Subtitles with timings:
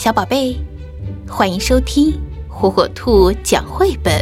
[0.00, 0.56] 小宝贝，
[1.28, 2.18] 欢迎收听
[2.48, 4.14] 火火兔讲绘本。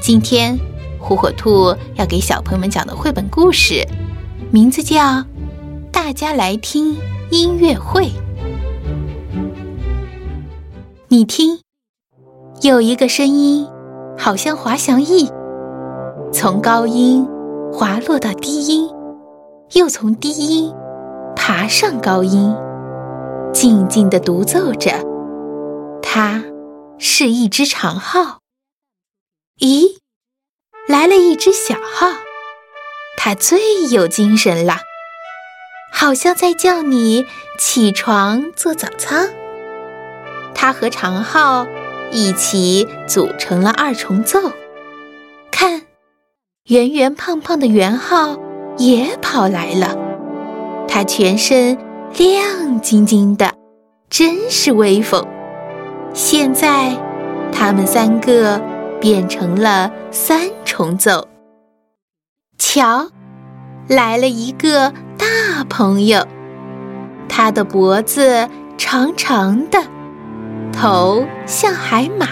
[0.00, 0.58] 今天，
[0.98, 3.86] 火火兔要给小朋友们讲的绘本故事，
[4.50, 5.02] 名字叫
[5.92, 6.96] 《大家来听
[7.30, 8.04] 音乐会》。
[11.08, 11.60] 你听，
[12.62, 13.68] 有一个声音，
[14.16, 15.28] 好像滑翔翼，
[16.32, 17.28] 从高音
[17.70, 18.88] 滑落到低音，
[19.74, 20.72] 又从低音
[21.36, 22.56] 爬上高音。
[23.54, 24.90] 静静地独奏着，
[26.02, 26.42] 它
[26.98, 28.40] 是一只长号。
[29.60, 29.98] 咦，
[30.88, 32.08] 来了一只小号，
[33.16, 34.78] 它最有精神了，
[35.92, 37.24] 好像在叫你
[37.56, 39.16] 起床做早操。
[40.52, 41.64] 它和长号
[42.10, 44.50] 一起组成了二重奏。
[45.52, 45.82] 看，
[46.64, 48.36] 圆圆胖胖的圆号
[48.78, 49.96] 也跑来了，
[50.88, 51.78] 它全身。
[52.16, 53.52] 亮晶晶的，
[54.08, 55.26] 真是威风！
[56.12, 56.96] 现在，
[57.50, 58.62] 他们三个
[59.00, 61.26] 变成了三重奏。
[62.56, 63.08] 瞧，
[63.88, 66.24] 来了一个大朋友，
[67.28, 68.48] 他的脖子
[68.78, 69.82] 长长的，
[70.72, 72.28] 头像海马，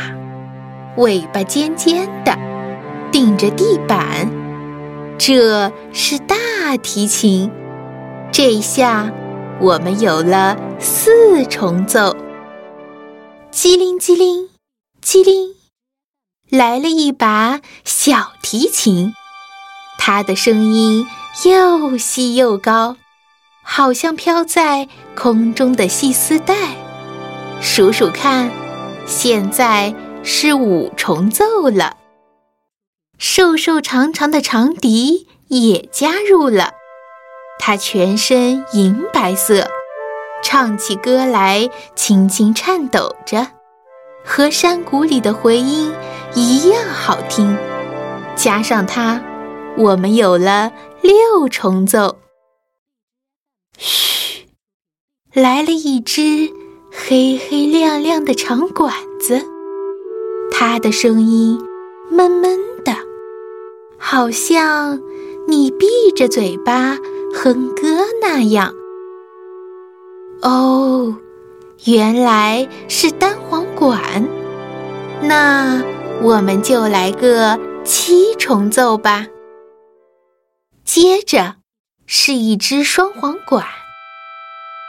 [0.96, 2.38] 尾巴尖尖的，
[3.10, 4.30] 顶着地板。
[5.18, 6.36] 这是大
[6.80, 7.50] 提琴，
[8.30, 9.10] 这下。
[9.60, 12.16] 我们有了四重奏，
[13.50, 14.48] 机灵机灵
[15.00, 15.54] 机灵，
[16.50, 19.14] 来了一把小提琴，
[19.98, 21.06] 它的声音
[21.44, 22.96] 又细又高，
[23.62, 26.54] 好像飘在空中的细丝带。
[27.60, 28.50] 数数看，
[29.06, 29.94] 现在
[30.24, 31.96] 是五重奏了。
[33.18, 36.72] 瘦瘦长长的长笛也加入了。
[37.64, 39.68] 它全身银白色，
[40.42, 43.46] 唱起歌来轻轻颤抖着，
[44.24, 45.92] 和山谷里的回音
[46.34, 47.56] 一样好听。
[48.34, 49.22] 加上它，
[49.78, 50.72] 我们有了
[51.02, 52.18] 六重奏。
[53.78, 54.48] 嘘，
[55.32, 56.50] 来了一只
[56.90, 59.40] 黑黑亮亮的长管子，
[60.50, 61.60] 它的声音
[62.10, 62.92] 闷闷的，
[64.00, 65.00] 好像
[65.46, 66.98] 你闭着嘴巴。
[67.34, 67.82] 哼歌
[68.20, 68.72] 那样，
[70.42, 71.16] 哦，
[71.86, 74.28] 原来是单簧管。
[75.22, 75.82] 那
[76.20, 79.26] 我们就来个七重奏吧。
[80.84, 81.56] 接着
[82.06, 83.64] 是一支双簧管，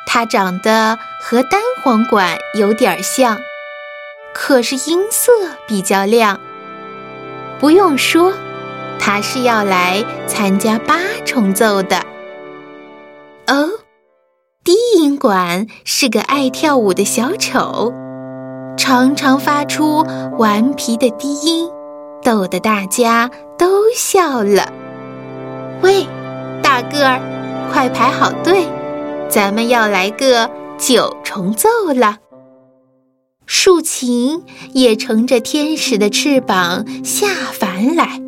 [0.05, 3.39] 它长得和单簧管有点像，
[4.33, 5.31] 可是音色
[5.67, 6.39] 比较亮。
[7.59, 8.33] 不用说，
[8.99, 12.03] 它是要来参加八重奏的。
[13.47, 13.69] 哦，
[14.63, 17.93] 低音管是个爱跳舞的小丑，
[18.77, 20.05] 常常发出
[20.37, 21.69] 顽皮的低音，
[22.23, 24.71] 逗得大家都笑了。
[25.81, 26.07] 喂，
[26.61, 27.19] 大个儿，
[27.71, 28.65] 快排好队，
[29.27, 32.19] 咱们要来个九重奏了。
[33.45, 38.21] 竖琴也乘着天使的翅膀下凡来，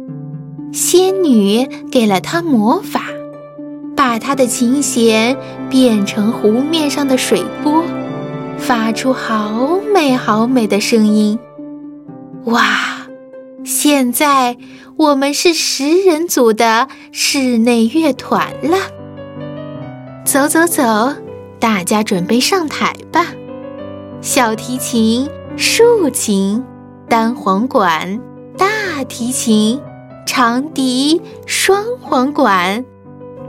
[0.74, 3.15] 仙女给了他魔法。
[4.08, 5.36] 把他的琴弦
[5.68, 7.84] 变成湖面上的水波，
[8.56, 11.40] 发出好美好美的声音。
[12.44, 13.08] 哇！
[13.64, 14.58] 现在
[14.96, 18.78] 我们是十人组的室内乐团了。
[20.24, 21.16] 走走走，
[21.60, 23.26] 大家准备上台吧。
[24.22, 25.28] 小提琴、
[25.58, 26.64] 竖琴、
[27.10, 28.22] 单簧管、
[28.56, 29.82] 大提琴、
[30.28, 32.86] 长笛、双簧管。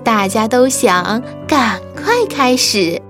[0.06, 3.03] 大家都想赶快开始，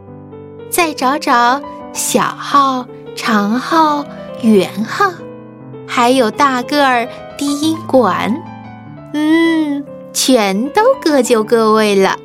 [0.71, 1.61] 再找找
[1.93, 4.03] 小号、长号、
[4.41, 5.13] 圆号，
[5.87, 7.07] 还有大个儿
[7.37, 8.35] 低音管。
[9.13, 12.17] 嗯，全都各就各位了。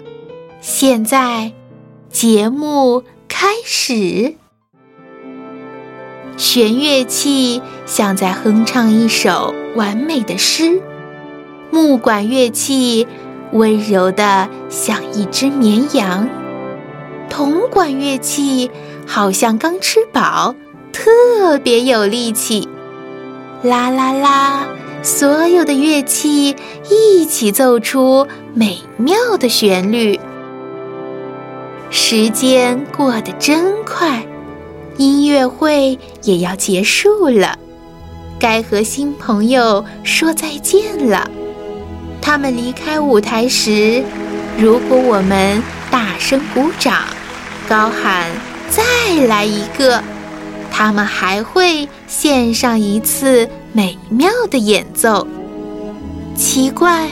[0.62, 1.52] 现在
[2.10, 4.36] 节目开始，
[6.38, 10.82] 弦乐器像在哼唱一首完美的诗，
[11.72, 13.06] 木管乐器。
[13.52, 16.28] 温柔的像一只绵羊，
[17.30, 18.72] 铜管乐器
[19.06, 20.56] 好像刚吃饱，
[20.94, 22.68] 特别有力气。
[23.64, 24.64] 啦啦啦，
[25.04, 26.56] 所有的乐器
[26.90, 30.20] 一起奏出美妙的旋律。
[31.90, 34.26] 时间过得真快，
[34.96, 37.60] 音乐会也要结束了，
[38.40, 41.30] 该和新朋友说再见了。
[42.22, 44.04] 他们离开舞台时，
[44.58, 47.04] 如果我们大声鼓掌，
[47.68, 48.30] 高喊
[48.70, 50.02] “再来一个”，
[50.72, 55.28] 他们还会献上一次美妙的演奏。
[56.36, 57.10] 奇怪，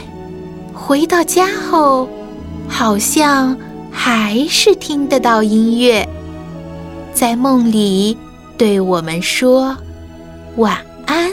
[0.72, 2.08] 回到家后，
[2.68, 3.56] 好像
[3.90, 6.08] 还是听得到音乐，
[7.12, 8.16] 在梦里
[8.56, 9.76] 对我们说
[10.56, 11.30] 晚安。